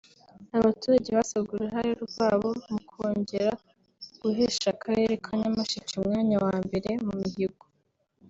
[0.57, 3.51] Abaturage basabwe uruhare rwabo mu kongera
[4.21, 7.65] guhesha Akarere ka Nyamasheke umwanya wa mbere mu mihigo